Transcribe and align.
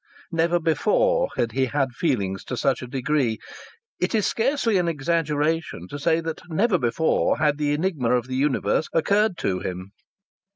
Never 0.31 0.59
before 0.59 1.29
had 1.37 1.51
he 1.51 1.65
had 1.67 1.89
such 1.89 1.95
feelings 1.97 2.43
to 2.45 2.57
such 2.57 2.81
a 2.81 2.87
degree. 2.87 3.37
It 3.99 4.15
is 4.15 4.25
scarcely 4.25 4.77
an 4.77 4.87
exaggeration 4.87 5.87
to 5.89 5.99
say 5.99 6.21
that 6.21 6.41
never 6.49 6.79
before 6.79 7.37
had 7.37 7.59
the 7.59 7.71
enigma 7.73 8.09
of 8.15 8.25
the 8.25 8.35
universe 8.35 8.87
occurred 8.95 9.37
to 9.37 9.59
him. 9.59 9.91